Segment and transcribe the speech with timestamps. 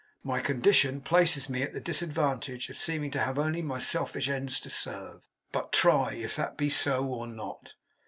[0.23, 4.59] My condition places me at the disadvantage of seeming to have only my selfish ends
[4.61, 7.75] to serve, but try if that be so or not.